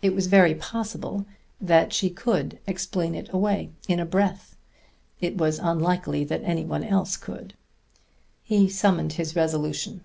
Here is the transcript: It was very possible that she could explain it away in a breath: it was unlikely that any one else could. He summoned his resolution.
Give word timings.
It 0.00 0.14
was 0.14 0.28
very 0.28 0.54
possible 0.54 1.26
that 1.60 1.92
she 1.92 2.08
could 2.08 2.58
explain 2.66 3.14
it 3.14 3.28
away 3.34 3.68
in 3.86 4.00
a 4.00 4.06
breath: 4.06 4.56
it 5.20 5.36
was 5.36 5.58
unlikely 5.58 6.24
that 6.24 6.42
any 6.42 6.64
one 6.64 6.82
else 6.82 7.18
could. 7.18 7.52
He 8.42 8.70
summoned 8.70 9.12
his 9.20 9.36
resolution. 9.36 10.04